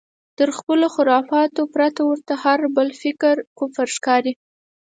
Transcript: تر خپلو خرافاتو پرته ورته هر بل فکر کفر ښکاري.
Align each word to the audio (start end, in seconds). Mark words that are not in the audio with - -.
تر 0.37 0.49
خپلو 0.57 0.87
خرافاتو 0.95 1.61
پرته 1.73 2.01
ورته 2.09 2.33
هر 2.43 2.59
بل 2.75 2.89
فکر 3.01 3.35
کفر 3.59 3.87
ښکاري. 3.95 4.33